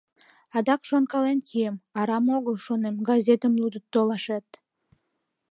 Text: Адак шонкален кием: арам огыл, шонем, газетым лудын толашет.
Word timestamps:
Адак 0.57 0.81
шонкален 0.89 1.39
кием: 1.49 1.75
арам 1.99 2.25
огыл, 2.37 2.55
шонем, 2.65 2.95
газетым 3.09 3.53
лудын 3.61 3.83
толашет. 3.93 4.47